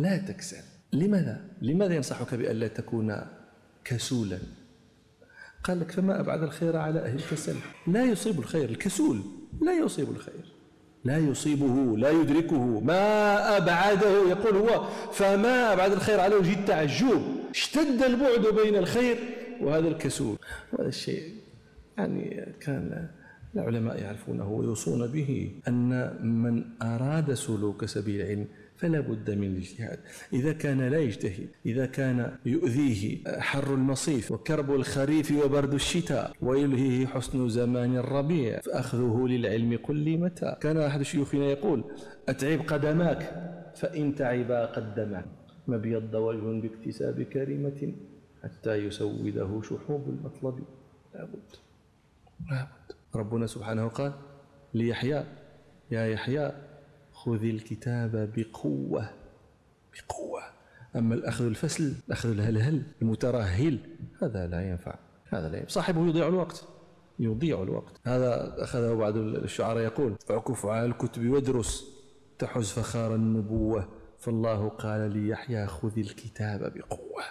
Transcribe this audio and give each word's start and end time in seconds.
لا 0.00 0.16
تكسل 0.16 0.62
لماذا؟ 0.92 1.40
لماذا 1.62 1.94
ينصحك 1.94 2.34
بأن 2.34 2.56
لا 2.56 2.68
تكون 2.68 3.16
كسولا؟ 3.84 4.38
قال 5.64 5.80
لك 5.80 5.90
فما 5.90 6.20
أبعد 6.20 6.42
الخير 6.42 6.76
على 6.76 7.00
أهل 7.00 7.16
الكسل. 7.16 7.56
لا 7.86 8.04
يصيب 8.04 8.38
الخير 8.38 8.68
الكسول. 8.68 9.20
لا 9.62 9.72
يصيب 9.72 10.10
الخير. 10.10 10.52
لا 11.04 11.18
يصيبه 11.18 11.98
لا 11.98 12.10
يدركه. 12.10 12.80
ما 12.80 13.56
أبعده 13.56 14.28
يقول 14.28 14.56
هو 14.56 14.88
فما 15.12 15.72
أبعد 15.72 15.92
الخير 15.92 16.20
على 16.20 16.34
وجه 16.34 16.60
التعجب. 16.60 17.22
اشتد 17.50 18.02
البعد 18.02 18.54
بين 18.62 18.76
الخير 18.76 19.18
وهذا 19.60 19.88
الكسول. 19.88 20.36
وهذا 20.72 20.88
الشيء 20.88 21.34
يعني 21.98 22.54
كان 22.60 23.08
العلماء 23.54 24.02
يعرفونه 24.02 24.48
ويوصون 24.48 25.06
به 25.06 25.52
أن 25.68 26.16
من 26.26 26.64
أراد 26.82 27.34
سلوك 27.34 27.84
سبيل 27.84 28.20
العلم 28.20 28.46
فلا 28.80 29.00
بد 29.00 29.30
من 29.30 29.46
الاجتهاد. 29.46 30.00
إذا 30.32 30.52
كان 30.52 30.88
لا 30.88 30.98
يجتهد 30.98 31.48
إذا 31.66 31.86
كان 31.86 32.36
يؤذيه 32.46 33.18
حر 33.38 33.74
المصيف 33.74 34.32
وكرب 34.32 34.74
الخريف 34.74 35.44
وبرد 35.44 35.74
الشتاء 35.74 36.32
ويلهيه 36.42 37.06
حسن 37.06 37.48
زمان 37.48 37.96
الربيع 37.96 38.60
فأخذه 38.60 39.26
للعلم 39.28 39.78
قل 39.82 40.18
متى. 40.18 40.56
كان 40.60 40.76
أحد 40.76 41.02
شيوخنا 41.02 41.44
يقول 41.44 41.84
أتعب 42.28 42.60
قدماك 42.60 43.20
فإن 43.74 44.14
تعبا 44.14 44.66
قدماك. 44.66 45.24
ما 45.66 45.76
بيض 45.76 46.14
وجه 46.14 46.60
باكتساب 46.60 47.22
كريمة 47.22 47.92
حتى 48.42 48.74
يسوده 48.74 49.62
شحوب 49.62 50.08
المطلب. 50.08 50.64
لابد 51.14 51.50
لابد 52.50 52.92
ربنا 53.14 53.46
سبحانه 53.46 53.88
قال 53.88 54.12
ليحيى 54.74 55.24
يا 55.90 56.06
يحيى 56.06 56.52
خذ 57.24 57.44
الكتاب 57.44 58.32
بقوة 58.36 59.10
بقوة. 59.92 60.42
أما 60.96 61.14
الأخذ 61.14 61.44
الفسل 61.44 61.94
الأخذ 62.08 62.30
الهلهل 62.30 62.82
المترهل 63.02 63.78
هذا 64.22 64.46
لا 64.46 64.70
ينفع 64.70 64.98
هذا 65.28 65.48
لا 65.48 65.56
ينفع. 65.58 65.68
صاحبه 65.68 66.06
يضيع 66.06 66.28
الوقت 66.28 66.64
يضيع 67.18 67.62
الوقت. 67.62 68.00
هذا 68.04 68.56
أخذه 68.62 68.94
بعض 68.94 69.16
الشعراء 69.16 69.82
يقول 69.82 70.16
عكف 70.30 70.66
على 70.66 70.86
الكتب 70.86 71.28
وادرس 71.28 71.84
تحز 72.38 72.70
فخار 72.70 73.14
النبوة 73.14 73.88
فالله 74.18 74.68
قال 74.68 75.10
لي 75.10 75.28
يحيى 75.28 75.66
خذ 75.66 75.98
الكتاب 75.98 76.72
بقوة. 76.74 77.24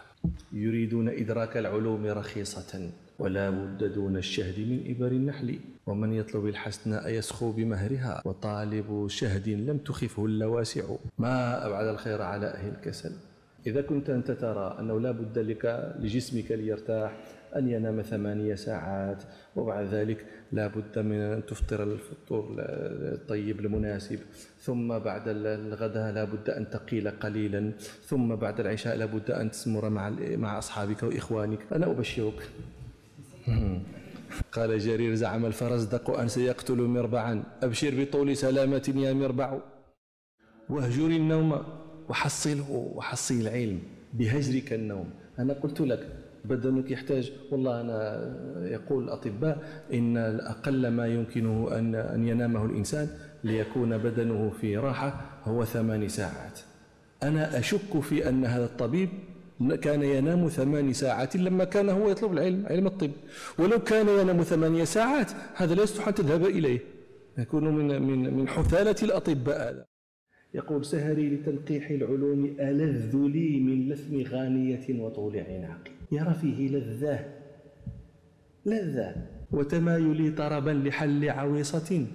يريدون 0.51 1.09
إدراك 1.09 1.57
العلوم 1.57 2.05
رخيصة. 2.05 2.91
ولا 3.19 3.49
بد 3.49 3.93
دون 3.93 4.17
الشهد 4.17 4.59
من 4.59 4.95
إبر 4.95 5.11
النحل. 5.11 5.59
ومن 5.87 6.13
يطلب 6.13 6.45
الحسناء 6.45 7.09
يسخو 7.09 7.51
بمهرها 7.51 8.21
وطالب 8.25 9.07
شهد 9.07 9.49
لم 9.49 9.77
تخفه 9.77 10.25
اللواسع. 10.25 10.83
ما 11.17 11.67
أبعد 11.67 11.87
الخير 11.87 12.21
على 12.21 12.45
أهل 12.47 12.69
الكسل. 12.69 13.11
إذا 13.67 13.81
كنت 13.81 14.09
أنت 14.09 14.31
ترى 14.31 14.77
أنه 14.79 14.99
لا 14.99 15.11
بد 15.11 15.39
لك 15.39 15.93
لجسمك 15.99 16.51
ليرتاح 16.51 17.17
أن 17.55 17.69
ينام 17.69 18.01
ثمانية 18.01 18.55
ساعات. 18.55 19.23
وبعد 19.55 19.85
ذلك 19.85 20.25
لا 20.51 20.67
بد 20.67 20.99
من 20.99 21.19
أن 21.19 21.45
تفطر 21.45 21.83
الفطور 21.83 22.55
الطيب 22.59 23.59
المناسب. 23.59 24.19
ثم 24.61 24.99
بعد 24.99 25.23
الغداء 25.27 26.13
لا 26.13 26.23
بد 26.23 26.49
أن 26.49 26.69
تقيل 26.69 27.09
قليلا. 27.09 27.71
ثم 28.05 28.35
بعد 28.35 28.59
العشاء 28.59 28.95
لا 28.95 29.05
بد 29.05 29.31
أن 29.31 29.51
تسمر 29.51 29.89
مع 30.37 30.57
أصحابك 30.57 31.03
وإخوانك. 31.03 31.59
أنا 31.73 31.91
أبشرك. 31.91 32.49
قال 34.55 34.79
جرير 34.79 35.15
زعم 35.15 35.45
الفرزدق 35.45 36.19
أن 36.19 36.27
سيقتل 36.27 36.81
مربعا. 36.81 37.43
أبشر 37.63 38.03
بطول 38.03 38.37
سلامة 38.37 38.93
يا 38.95 39.13
مربع. 39.13 39.59
واهجر 40.69 41.07
النوم 41.07 41.63
وحصله 42.09 42.71
وحصي 42.95 43.41
العلم 43.41 43.79
بهجرك 44.13 44.73
النوم. 44.73 45.09
أنا 45.39 45.53
قلت 45.53 45.81
لك 45.81 46.07
بدنك 46.45 46.91
يحتاج. 46.91 47.31
والله 47.51 47.81
أنا 47.81 47.99
يقول 48.67 49.03
الأطباء 49.03 49.83
إن 49.93 50.17
أقل 50.17 50.87
ما 50.87 51.07
يمكنه 51.07 51.77
أن 51.79 51.95
أن 51.95 52.27
ينامه 52.27 52.65
الإنسان 52.65 53.07
ليكون 53.43 53.97
بدنه 53.97 54.49
في 54.61 54.77
راحة 54.77 55.21
هو 55.43 55.65
ثمان 55.65 56.07
ساعات. 56.07 56.59
أنا 57.23 57.59
أشك 57.59 57.99
في 57.99 58.29
أن 58.29 58.45
هذا 58.45 58.65
الطبيب 58.65 59.09
كان 59.81 60.03
ينام 60.03 60.47
ثمان 60.47 60.93
ساعات 60.93 61.35
لما 61.35 61.63
كان 61.63 61.89
هو 61.89 62.09
يطلب 62.09 62.33
العلم 62.33 62.65
علم 62.65 62.87
الطب. 62.87 63.11
ولو 63.59 63.79
كان 63.79 64.07
ينام 64.07 64.41
ثمانية 64.41 64.83
ساعات 64.83 65.31
هذا 65.55 65.75
لا 65.75 65.83
يصلح 65.83 66.07
أن 66.07 66.13
تذهب 66.13 66.45
إليه. 66.45 66.79
يكون 67.37 67.63
من 67.75 68.01
من 68.01 68.33
من 68.33 68.47
حثالة 68.47 68.95
الأطباء 69.03 69.69
هذا. 69.69 69.85
يقول 70.53 70.85
سهري 70.85 71.29
لتنقيح 71.29 71.89
العلوم 71.89 72.55
ألذ 72.59 73.15
لي 73.15 73.59
من 73.59 73.89
لثم 73.89 74.35
غانية 74.35 75.01
وطول 75.01 75.37
عناق. 75.37 75.83
يرى 76.11 76.33
فيه 76.41 76.69
لذة. 76.69 77.25
لذة. 78.65 79.15
وتمايلي 79.51 80.31
طربا 80.31 80.71
لحل 80.71 81.29
عويصة. 81.29 82.05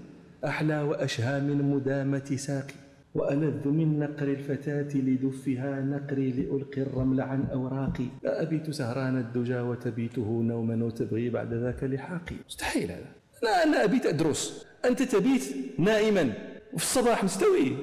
أحلى 0.44 0.83
وأشهى 0.83 1.41
من 1.41 1.62
مدامة 1.62 2.37
ساقي. 2.37 2.84
وألذ 3.14 3.69
من 3.69 3.98
نقر 3.98 4.28
الفتاة 4.28 4.98
لدفها 4.98 5.80
نقري 5.80 6.30
لألقي 6.30 6.82
الرمل 6.82 7.20
عن 7.20 7.44
أوراقي. 7.52 8.06
أبيت 8.25 8.70
سهران 8.70 9.19
الدجى 9.19 9.60
وتبيته 9.60 10.42
نوما 10.42 10.84
وتبغي 10.84 11.30
بعد 11.30 11.54
ذاك 11.54 11.84
لحاقي. 11.84 12.36
مستحيل 12.48 12.91
هذا. 12.91 13.12
لا 13.42 13.64
أنا 13.64 13.84
أبيت 13.84 14.06
أدرس. 14.06 14.66
أنت 14.84 15.03
تبيت 15.03 15.42
نائما. 15.78 16.32
وفي 16.72 16.84
الصباح 16.84 17.24
مستوي. 17.24 17.76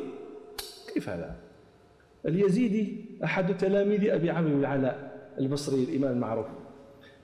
كيف 0.94 1.10
هذا؟ 1.10 1.36
اليزيدي 2.26 3.06
أحد 3.24 3.58
تلاميذ 3.58 4.10
أبي 4.10 4.30
عمرو 4.30 4.60
العلاء 4.60 5.12
البصري 5.40 5.84
الإمام 5.84 6.12
المعروف. 6.16 6.46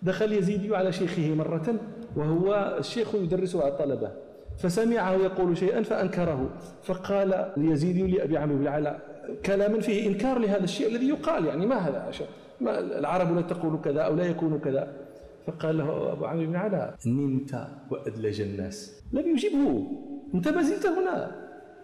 دخل 0.02 0.26
اليزيدي 0.26 0.76
على 0.76 0.92
شيخه 0.92 1.36
مرة 1.36 1.80
وهو 2.16 2.78
الشيخ 2.80 3.16
يدرس 3.16 3.56
على 3.56 3.68
الطلبة 3.68 4.27
فسمعه 4.58 5.12
يقول 5.12 5.58
شيئا 5.58 5.82
فأنكره. 5.84 6.50
فقال 6.84 7.34
اليزيدي 7.34 8.08
لأبي 8.08 8.38
عمرو 8.38 8.58
بن 8.58 8.62
العلاء 8.62 9.00
كلاما 9.46 9.80
فيه 9.80 10.08
إنكار 10.08 10.40
لهذا 10.40 10.64
الشيء 10.64 10.88
الذي 10.88 11.10
يقال 11.10 11.46
يعني 11.46 11.66
ما 11.66 11.76
هذا؟ 11.76 12.12
ما 12.62 12.80
العرب 12.80 13.36
لا 13.36 13.42
تقول 13.42 13.82
كذا 13.82 14.02
أو 14.02 14.16
لا 14.16 14.26
يكون 14.26 14.60
كذا. 14.60 14.94
فقال 15.48 15.78
له 15.78 16.12
أبو 16.12 16.26
عمرو 16.26 16.46
بن 16.46 16.52
العلاء 16.52 16.96
نمت 17.08 17.68
وأدلج 17.92 18.42
الناس. 18.42 19.04
لم 19.14 19.28
يجبه. 19.28 19.88
أنت 20.34 20.48
ما 20.48 20.62
زلت 20.62 20.86
هنا. 20.86 21.32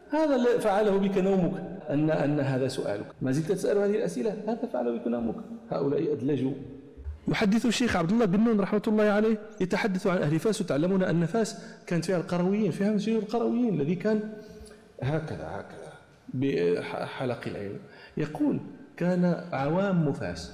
هذا 0.10 0.58
فعله 0.60 0.98
بك 0.98 1.18
نومك. 1.18 1.54
أن 1.90 2.10
أن 2.10 2.40
هذا 2.40 2.68
سؤالك. 2.68 3.06
ما 3.22 3.32
زلت 3.32 3.52
تسأل 3.52 3.78
هذه 3.78 3.96
الأسئلة؟ 3.96 4.38
هذا 4.48 4.66
فعله 4.74 4.98
بك 4.98 5.08
نومك. 5.08 5.36
هؤلاء 5.70 6.14
أدلجوا. 6.14 6.52
يحدث 7.28 7.66
الشيخ 7.66 7.96
عبد 7.96 8.12
الله 8.12 8.26
بن 8.26 8.40
نون 8.40 8.60
رحمة 8.60 8.82
الله 8.88 9.04
عليه 9.04 9.38
يتحدث 9.62 10.08
عن 10.08 10.18
أهل 10.18 10.40
فاس 10.40 10.62
وتعلمون 10.62 11.04
أن 11.04 11.26
فاس 11.26 11.58
كانت 11.88 12.06
فيها 12.06 12.18
القرويين 12.18 12.72
فيها 12.72 12.92
مسجد 12.92 13.16
القرويين 13.16 13.82
الذي 13.82 13.96
كان 13.96 14.20
هكذا 15.02 15.48
هكذا 15.48 15.94
بحلق 16.34 17.48
العلم 17.48 17.80
يقول 18.18 18.60
كان 18.98 19.44
عوام 19.52 20.14
فاس 20.14 20.52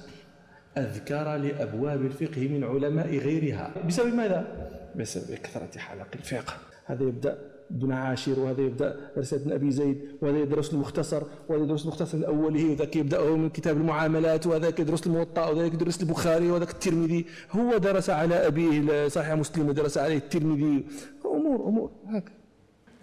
أذكر 0.78 1.36
لأبواب 1.36 2.04
الفقه 2.04 2.48
من 2.48 2.64
علماء 2.64 3.18
غيرها. 3.18 3.72
بسبب 3.86 4.14
ماذا؟ 4.14 4.70
بسبب 4.96 5.34
كثرة 5.34 5.78
حلق 5.78 6.08
الفقه. 6.14 6.54
هذا 6.86 7.02
يبدأ 7.04 7.38
بن 7.70 7.92
عاشر 7.92 8.40
وهذا 8.40 8.62
يبدأ 8.62 8.96
رساله 9.18 9.44
بن 9.44 9.52
أبي 9.52 9.70
زيد 9.70 9.98
وهذا 10.22 10.38
يدرس 10.38 10.72
المختصر 10.74 11.22
وهذا 11.48 11.62
يدرس 11.62 11.82
المختصر 11.82 12.18
من 12.18 12.24
اوله 12.24 12.70
وذاك 12.70 12.96
يبدأ 12.96 13.30
من 13.30 13.48
كتاب 13.48 13.76
المعاملات 13.76 14.46
وهذاك 14.46 14.80
يدرس 14.80 15.06
الموطأ 15.06 15.48
وذاك 15.48 15.74
يدرس 15.74 16.02
البخاري 16.02 16.50
وذاك 16.50 16.70
الترمذي. 16.70 17.26
هو 17.50 17.76
درس 17.76 18.10
على 18.10 18.46
أبيه 18.46 19.08
صحيح 19.08 19.34
مسلم 19.34 19.68
ودرس 19.68 19.98
عليه 19.98 20.16
الترمذي. 20.16 20.84
أمور 21.24 21.68
أمور. 21.68 21.90
هكذا. 22.06 22.34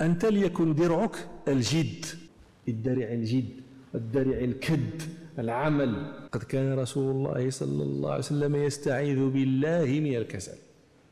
أنت 0.01 0.25
ليكن 0.25 0.75
درعك 0.75 1.15
الجد. 1.47 2.05
الدرع 2.67 3.11
الجد 3.11 3.49
الدرع 3.95 4.37
الكد 4.37 5.01
العمل. 5.39 6.11
قد 6.31 6.43
كان 6.43 6.79
رسول 6.79 7.15
الله 7.15 7.49
صلى 7.49 7.83
الله 7.83 8.09
عليه 8.09 8.19
وسلم 8.19 8.55
يستعيذ 8.55 9.29
بالله 9.29 9.85
من 9.85 10.15
الكسل. 10.15 10.57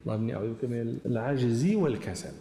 اللهم 0.03 0.21
إني 0.21 0.35
أعوذ 0.35 0.53
بك 0.53 0.63
من 0.65 0.97
العجز 1.05 1.73
والكسل. 1.73 2.35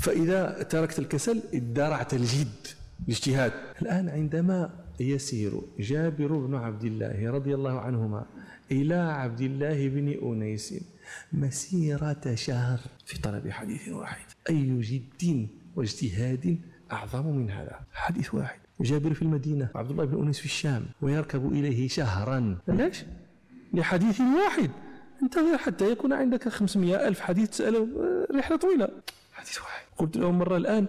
فإذا 0.00 0.62
تركت 0.62 0.98
الكسل 0.98 1.42
ادرعت 1.54 2.14
الجد 2.14 2.66
الاجتهاد 3.04 3.52
الآن 3.82 4.08
عندما 4.08 4.70
يسير 5.00 5.60
جابر 5.78 6.36
بن 6.36 6.54
عبد 6.54 6.84
الله 6.84 7.30
رضي 7.30 7.54
الله 7.54 7.80
عنهما 7.80 8.26
إلى 8.72 8.94
عبد 8.94 9.40
الله 9.40 9.88
بن 9.88 10.08
أنيس 10.22 10.74
مسيرة 11.32 12.34
شهر 12.34 12.80
في 13.06 13.20
طلب 13.20 13.50
حديث 13.50 13.88
واحد. 13.88 14.26
أي 14.50 14.80
جد 14.80 15.48
واجتهاد 15.76 16.58
أعظم 16.92 17.26
من 17.26 17.50
هذا؟ 17.50 17.80
حديث 17.92 18.34
واحد. 18.34 18.58
جابر 18.80 19.14
في 19.14 19.22
المدينة 19.22 19.68
عبد 19.74 19.90
الله 19.90 20.04
بن 20.04 20.22
أنيس 20.22 20.38
في 20.38 20.44
الشام 20.44 20.86
ويركب 21.02 21.52
إليه 21.52 21.88
شهرا. 21.88 22.58
ليش؟ 22.68 23.04
لحديث 23.74 24.20
واحد. 24.20 24.70
انتظر 25.22 25.58
حتى 25.58 25.92
يكون 25.92 26.12
عندك 26.12 26.48
500 26.48 27.08
ألف 27.08 27.20
حديث 27.20 27.50
تسأله 27.50 27.88
رحلة 28.34 28.56
طويلة. 28.56 28.88
واحد. 29.60 29.84
قلت 29.98 30.16
لهم 30.16 30.38
مرة 30.38 30.56
الآن 30.56 30.86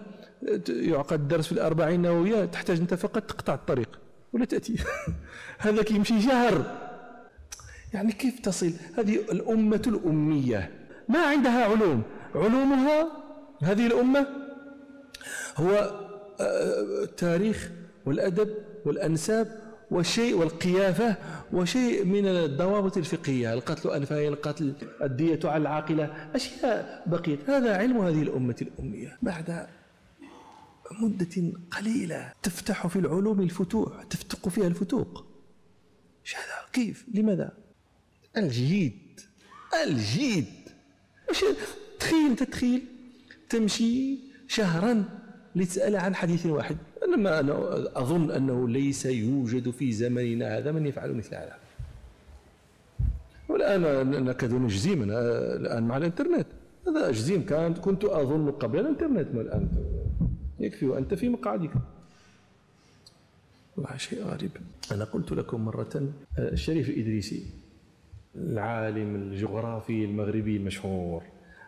يعقد 0.68 1.28
درس 1.28 1.46
في 1.46 1.52
الأربعين 1.52 1.94
النووية 1.94 2.44
تحتاج 2.44 2.80
أنت 2.80 2.94
فقط 2.94 3.22
تقطع 3.22 3.54
الطريق 3.54 3.98
ولا 4.32 4.44
تأتي. 4.44 4.76
هذاك 5.58 5.90
يمشي 5.90 6.22
شهر 6.22 6.78
يعني 7.94 8.12
كيف 8.12 8.40
تصل؟ 8.40 8.72
هذه 8.98 9.14
الأمة 9.14 9.82
الأمية. 9.86 10.70
ما 11.08 11.26
عندها 11.26 11.64
علوم. 11.64 12.02
علومها 12.34 13.12
هذه 13.62 13.86
الأمة 13.86 14.26
هو 15.56 15.70
آه، 16.40 17.02
التاريخ 17.02 17.70
والأدب 18.06 18.54
والأنساب 18.84 19.61
وشيء 19.92 20.34
والقيافة 20.34 21.16
وشيء 21.52 22.04
من 22.04 22.26
الضوابط 22.26 22.96
الفقهية 22.96 23.54
القتل 23.54 23.90
أنفاي 23.90 24.28
القتل 24.28 24.74
الدية 25.02 25.40
على 25.44 25.62
العاقلة 25.62 26.30
أشياء 26.34 27.02
بقيت. 27.06 27.50
هذا 27.50 27.76
علم 27.76 27.98
هذه 27.98 28.22
الأمة 28.22 28.56
الأمية. 28.62 29.18
بعد 29.22 29.66
مدة 31.00 31.52
قليلة 31.70 32.32
تفتح 32.42 32.86
في 32.86 32.98
العلوم 32.98 33.40
الفتوح 33.40 34.02
تفتق 34.02 34.48
فيها 34.48 34.66
الفتوق. 34.66 35.26
إيش 36.24 36.36
هذا 36.36 36.68
كيف؟ 36.72 37.06
لماذا؟ 37.14 37.52
الجيد 38.36 39.20
الجيد 39.86 40.46
مش 41.30 41.44
تخيل 42.00 42.36
تتخيل 42.36 42.82
تمشي 43.48 44.18
شهرا 44.48 45.04
لتسأل 45.56 45.96
عن 45.96 46.14
حديث 46.14 46.46
واحد. 46.46 46.76
أنا 47.14 47.40
أنا 47.40 47.54
أظن 47.96 48.30
أنه 48.30 48.68
ليس 48.68 49.06
يوجد 49.06 49.70
في 49.70 49.92
زمننا 49.92 50.58
هذا 50.58 50.72
من 50.72 50.86
يفعل 50.86 51.14
مثل 51.14 51.34
هذا. 51.34 51.56
والآن 53.48 54.24
نكاد 54.24 54.52
نجزم 54.54 55.02
الآن 55.02 55.82
مع 55.82 55.96
الإنترنت. 55.96 56.46
هذا 56.88 57.08
أجزم 57.08 57.42
كانت 57.42 57.78
كنت 57.78 58.04
أظن 58.04 58.50
قبل 58.50 58.80
الإنترنت 58.80 59.34
ما 59.34 59.40
الآن. 59.40 59.68
يكفي 60.60 60.86
وأنت 60.86 61.14
في 61.14 61.28
مقعدك. 61.28 61.70
والله 63.76 63.96
شيء 63.96 64.22
غريب. 64.24 64.50
أنا 64.92 65.04
قلت 65.04 65.32
لكم 65.32 65.64
مرة 65.64 66.08
الشريف 66.38 66.88
الإدريسي 66.88 67.46
العالم 68.36 69.14
الجغرافي 69.14 70.04
المغربي 70.04 70.56
المشهور. 70.56 71.22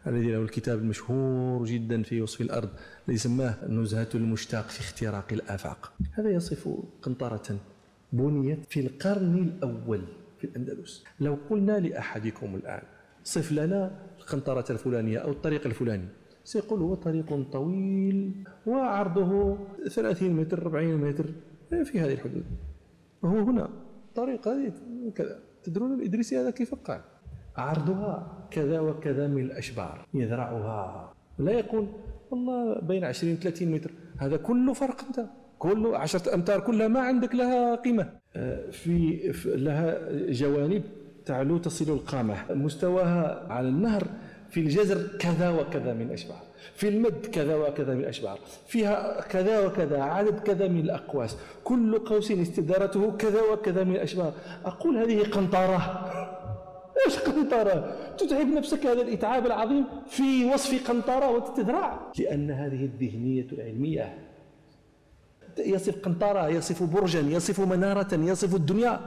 الذي 0.06 0.32
له 0.32 0.42
الكتاب 0.42 0.78
المشهور 0.78 1.64
جدا 1.64 2.02
في 2.02 2.20
وصف 2.20 2.40
الأرض 2.40 2.68
الذي 3.08 3.18
سماه 3.18 3.68
نزهة 3.68 4.08
المشتاق 4.14 4.68
في 4.68 4.80
اختراق 4.80 5.32
الآفاق. 5.32 5.92
هذا 6.12 6.30
يصف 6.30 6.68
قنطرة 7.02 7.58
بنيت 8.12 8.64
في 8.66 8.80
القرن 8.80 9.34
الأول 9.38 10.02
في 10.38 10.44
الأندلس. 10.44 11.04
لو 11.20 11.38
قلنا 11.50 11.78
لأحدكم 11.78 12.54
الآن 12.54 12.82
صف 13.24 13.52
لنا 13.52 13.98
القنطرة 14.18 14.72
الفلانية 14.72 15.18
أو 15.18 15.30
الطريق 15.30 15.66
الفلاني. 15.66 16.08
سيقول 16.44 16.80
هو 16.80 16.94
طريق 16.94 17.50
طويل 17.52 18.44
وعرضه 18.66 19.58
30 19.88 20.30
متر 20.30 20.62
40 20.62 20.96
متر 20.96 21.26
في 21.84 22.00
هذه 22.00 22.12
الحدود. 22.12 22.44
وهو 23.22 23.38
هنا 23.38 23.68
طريق 24.14 24.48
هذه 24.48 24.72
كذا. 25.14 25.40
تدرون 25.62 25.94
الإدريسي 25.94 26.40
هذا 26.40 26.50
كيف 26.50 26.74
قال؟ 26.74 27.00
عرضها 27.56 28.46
كذا 28.50 28.80
وكذا 28.80 29.26
من 29.26 29.42
الأشبار 29.42 30.06
يذرعها. 30.14 31.12
لا 31.38 31.52
يقول 31.52 31.86
والله 32.30 32.80
بين 32.80 33.04
20 33.04 33.36
30 33.36 33.72
متر. 33.72 33.90
هذا 34.18 34.36
كله 34.36 34.72
فرق 34.72 35.04
أنت. 35.08 35.26
كله 35.58 35.98
10 35.98 36.34
أمتار 36.34 36.60
كلها 36.60 36.88
ما 36.88 37.00
عندك 37.00 37.34
لها 37.34 37.74
قيمة. 37.74 38.08
آه، 38.36 38.70
في 38.70 39.18
لها 39.44 39.98
جوانب 40.30 40.82
تعلو 41.26 41.58
تصل 41.58 41.92
القامة. 41.92 42.36
مستواها 42.50 43.46
على 43.52 43.68
النهر 43.68 44.04
في 44.50 44.60
الجزر 44.60 45.18
كذا 45.18 45.50
وكذا 45.50 45.94
من 45.94 46.02
الأشبار. 46.02 46.38
في 46.74 46.88
المد 46.88 47.26
كذا 47.32 47.56
وكذا 47.56 47.94
من 47.94 48.00
الأشبار. 48.00 48.38
فيها 48.66 49.20
كذا 49.20 49.66
وكذا 49.66 50.02
عدد 50.02 50.38
كذا 50.40 50.68
من 50.68 50.80
الأقواس. 50.80 51.36
كل 51.64 51.98
قوس 51.98 52.30
استدارته 52.30 53.12
كذا 53.16 53.42
وكذا 53.52 53.84
من 53.84 53.94
الأشبار. 53.94 54.32
أقول 54.64 54.96
هذه 54.96 55.22
قنطرة. 55.22 55.80
إيش 57.06 57.18
قنطرة؟ 57.18 57.96
تتعب 58.18 58.46
نفسك 58.46 58.86
هذا 58.86 59.02
الإتعاب 59.02 59.46
العظيم 59.46 59.84
في 60.08 60.44
وصف 60.44 60.90
قنطرة 60.90 61.30
وتتذرع. 61.30 62.12
لأن 62.18 62.50
هذه 62.50 62.84
الذهنية 62.84 63.46
العلمية 63.52 64.14
يصف 65.58 65.98
قنطرة 65.98 66.48
يصف 66.48 66.82
برجا 66.82 67.20
يصف 67.20 67.60
منارة 67.60 68.14
يصف 68.14 68.54
الدنيا 68.54 69.00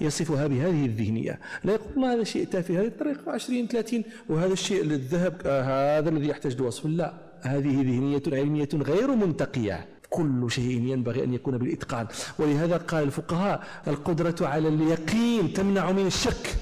يصفها 0.00 0.46
بهذه 0.46 0.84
الذهنية. 0.84 1.40
لا 1.64 1.72
يقول 1.72 1.92
الله 1.96 2.14
هذا 2.14 2.24
شيء 2.24 2.44
تافه 2.46 2.80
هذه 2.80 2.86
الطريقة 2.86 3.32
20 3.32 3.68
30 3.68 4.02
وهذا 4.28 4.52
الشيء 4.52 4.82
الذهب 4.82 5.34
آه 5.46 5.98
هذا 5.98 6.08
الذي 6.08 6.28
يحتاج 6.28 6.56
لوصف. 6.56 6.86
لا 6.86 7.12
هذه 7.40 7.74
ذهنية 7.74 8.22
علمية 8.26 8.68
غير 8.74 9.10
منتقية 9.10 9.86
كل 10.10 10.50
شيء 10.50 10.82
ينبغي 10.82 11.24
أن 11.24 11.34
يكون 11.34 11.58
بالإتقان. 11.58 12.06
ولهذا 12.38 12.76
قال 12.76 13.02
الفقهاء 13.02 13.62
القدرة 13.86 14.46
على 14.46 14.68
اليقين 14.68 15.52
تمنع 15.52 15.92
من 15.92 16.06
الشك. 16.06 16.56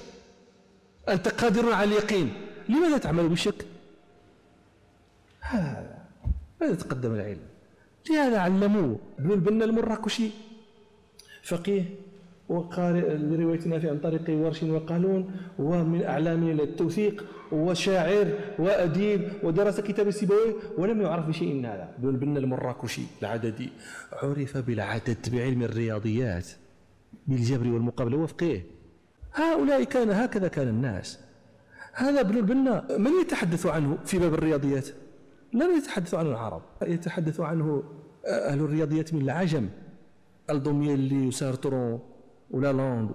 أنت 1.09 1.29
قادر 1.29 1.73
على 1.73 1.91
اليقين. 1.91 2.33
لماذا 2.69 2.99
تعمل 2.99 3.29
بالشك 3.29 3.67
هذا 5.41 5.99
هذا 6.63 6.75
تقدم 6.75 7.15
العلم؟ 7.15 7.39
لهذا 8.11 8.39
علموه 8.39 8.99
ابن 9.19 9.33
البنا 9.33 9.65
المراكشي. 9.65 10.31
فقيه 11.43 11.85
وقارئ 12.49 13.17
لرواية 13.17 13.69
نافع 13.69 13.91
عن 13.91 13.99
طريق 13.99 14.31
ورش 14.31 14.63
وقالون 14.63 15.31
ومن 15.59 16.03
أعلامنا 16.03 16.63
التوثيق 16.63 17.25
وشاعر 17.53 18.27
وأديب 18.59 19.29
ودرس 19.43 19.81
كتاب 19.81 20.09
السيبوية 20.09 20.55
ولم 20.79 21.03
يعرف 21.03 21.27
بشيء 21.27 21.55
من 21.55 21.67
هذا. 21.67 21.95
ابن 21.99 22.09
البنا 22.09 22.39
المراكشي 22.39 23.03
العددي 23.23 23.69
عرف 24.13 24.57
بالعدد 24.57 25.29
بعلم 25.33 25.63
الرياضيات 25.63 26.49
بالجبر 27.27 27.69
والمقابلة. 27.69 28.17
وفقيه 28.17 28.67
هؤلاء 29.35 29.85
كان 29.85 30.11
هكذا 30.11 30.49
كان 30.49 30.69
الناس. 30.69 31.19
هذا 31.93 32.21
ابن 32.21 32.37
البنا 32.37 32.99
من 32.99 33.11
يتحدث 33.21 33.67
عنه 33.67 33.99
في 34.05 34.19
باب 34.19 34.35
الرياضيات؟ 34.35 34.89
لم 35.53 35.77
يتحدث 35.77 36.15
عنه 36.15 36.31
العرب؟ 36.31 36.63
يتحدث 36.83 37.41
عنه 37.41 37.83
أهل 38.27 38.61
الرياضيات 38.61 39.15
من 39.15 39.23
العجم. 39.23 39.69
الدومييلي 40.51 41.27
وسارترون 41.27 42.01
ولا 42.51 42.73
لاند. 42.73 43.11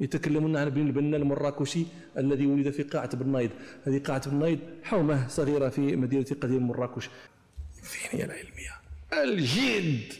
يتكلمون 0.00 0.56
عن 0.56 0.66
ابن 0.66 0.80
البنا 0.80 1.16
المراكشي 1.16 1.84
الذي 2.18 2.46
ولد 2.46 2.70
في 2.70 2.82
قاعة 2.82 3.16
بن 3.16 3.48
هذه 3.86 3.98
قاعة 3.98 4.30
بن 4.30 4.58
حومة 4.82 5.28
صغيرة 5.28 5.68
في 5.68 5.96
مدينة 5.96 6.26
قديم 6.40 6.68
مراكش 6.68 7.10
الذهنية 7.82 8.24
العلمية؟ 8.24 8.70
الجد. 9.12 10.12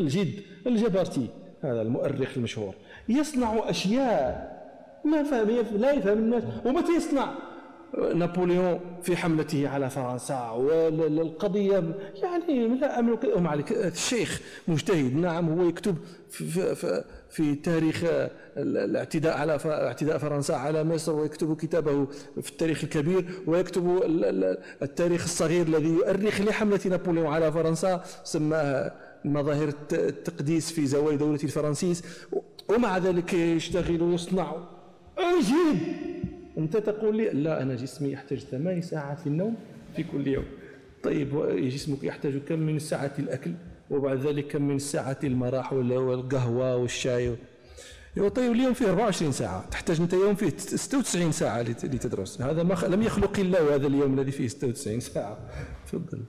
الجد 0.00 0.42
الجبرتي 0.66 1.28
هذا 1.62 1.82
المؤرخ 1.82 2.28
المشهور. 2.36 2.74
يصنع 3.08 3.70
أشياء. 3.70 4.54
ما 5.04 5.22
فهم 5.22 5.50
لا 5.76 5.92
يفهم 5.92 6.18
الناس. 6.18 6.42
ومتى 6.64 6.92
يصنع؟ 6.92 7.34
نابليون 8.14 8.80
في 9.02 9.16
حملته 9.16 9.68
على 9.68 9.90
فرنسا 9.90 10.50
والقضية 10.50 11.82
يعني 12.22 12.68
لا 12.68 12.98
أملك 12.98 13.24
أم 13.24 13.64
الشيخ 13.70 14.40
مجتهد. 14.68 15.16
نعم 15.16 15.48
هو 15.48 15.68
يكتب 15.68 15.96
في, 16.30 16.74
في, 16.74 17.04
في 17.30 17.54
تاريخ 17.54 18.04
الاعتداء 18.56 19.36
على 19.38 19.58
اعتداء 19.66 20.18
فرنسا 20.18 20.52
على 20.52 20.84
مصر 20.84 21.12
ويكتب 21.12 21.56
كتابه 21.56 22.06
في 22.42 22.50
التاريخ 22.50 22.84
الكبير 22.84 23.24
ويكتب 23.46 24.02
التاريخ 24.82 25.22
الصغير 25.24 25.66
الذي 25.66 25.88
يؤرخ 25.88 26.40
لحملة 26.40 26.80
نابليون 26.86 27.26
على 27.26 27.52
فرنسا 27.52 28.02
سماه 28.24 28.92
مظاهر 29.24 29.74
التقديس 29.92 30.72
في 30.72 30.86
زوايا 30.86 31.16
دولة 31.16 31.40
الفرنسيس 31.44 32.02
ومع 32.68 32.98
ذلك 32.98 33.34
يشتغل 33.34 34.02
ويصنع 34.02 34.56
أجيب 35.18 35.82
أنت 36.58 36.76
تقول 36.76 37.16
لي 37.16 37.30
لا 37.30 37.62
أنا 37.62 37.74
جسمي 37.74 38.12
يحتاج 38.12 38.38
ثمان 38.38 38.82
ساعات 38.82 39.20
في 39.20 39.26
النوم 39.26 39.56
في 39.96 40.02
كل 40.02 40.26
يوم. 40.28 40.44
طيب 41.02 41.56
جسمك 41.56 42.04
يحتاج 42.04 42.38
كم 42.38 42.58
من 42.58 42.78
ساعات 42.78 43.18
الأكل؟ 43.18 43.52
وبعد 43.90 44.26
ذلك 44.26 44.46
كم 44.46 44.62
من 44.62 44.78
ساعات 44.78 45.24
المراح 45.24 45.72
والقهوة 45.72 46.76
والشاي؟ 46.76 47.36
طيب 48.16 48.52
اليوم 48.52 48.74
فيه 48.74 48.88
24 48.88 49.32
ساعة. 49.32 49.70
تحتاج 49.70 50.00
أنت 50.00 50.12
يوم 50.12 50.34
فيه 50.34 50.52
96 50.56 51.32
ساعة 51.32 51.62
لتدرس. 51.62 52.42
هذا 52.42 52.62
ما 52.62 52.74
لم 52.74 53.02
يخلق 53.02 53.38
الله 53.38 53.74
هذا 53.74 53.86
اليوم 53.86 54.18
الذي 54.18 54.30
فيه 54.32 54.48
96 54.48 55.00
ساعة. 55.00 55.38
تفضل. 55.86 56.20